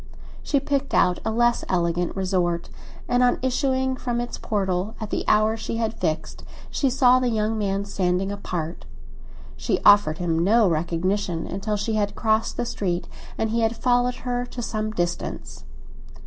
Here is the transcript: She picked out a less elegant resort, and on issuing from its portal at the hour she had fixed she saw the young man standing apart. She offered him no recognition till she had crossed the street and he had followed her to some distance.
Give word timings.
She 0.41 0.59
picked 0.59 0.95
out 0.95 1.19
a 1.23 1.29
less 1.29 1.63
elegant 1.69 2.15
resort, 2.15 2.71
and 3.07 3.21
on 3.21 3.37
issuing 3.43 3.95
from 3.95 4.19
its 4.19 4.35
portal 4.39 4.95
at 4.99 5.11
the 5.11 5.23
hour 5.27 5.55
she 5.55 5.77
had 5.77 5.93
fixed 5.93 6.43
she 6.71 6.89
saw 6.89 7.19
the 7.19 7.29
young 7.29 7.55
man 7.55 7.85
standing 7.85 8.31
apart. 8.31 8.85
She 9.55 9.77
offered 9.85 10.17
him 10.17 10.43
no 10.43 10.67
recognition 10.67 11.59
till 11.59 11.77
she 11.77 11.93
had 12.01 12.15
crossed 12.15 12.57
the 12.57 12.65
street 12.65 13.07
and 13.37 13.51
he 13.51 13.61
had 13.61 13.77
followed 13.77 14.15
her 14.25 14.43
to 14.47 14.63
some 14.63 14.89
distance. 14.89 15.65